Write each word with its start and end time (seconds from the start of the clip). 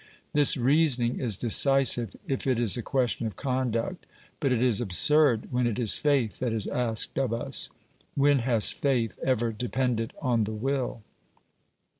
This 0.33 0.57
reasoning 0.57 1.19
is 1.19 1.37
decisive 1.37 2.15
if 2.27 2.47
it 2.47 2.59
is 2.59 2.75
a 2.75 2.81
question 2.81 3.27
of 3.27 3.35
conduct, 3.35 4.07
but 4.39 4.51
it 4.51 4.59
is 4.59 4.81
absurd 4.81 5.49
when 5.51 5.67
it 5.67 5.77
is 5.77 5.95
faith 5.97 6.39
that 6.39 6.51
is 6.53 6.65
asked 6.65 7.19
of 7.19 7.31
us. 7.31 7.69
When 8.15 8.39
has 8.39 8.71
faith 8.71 9.19
ever 9.23 9.51
depended 9.51 10.13
on 10.19 10.45
the 10.45 10.53
will 10.55 11.03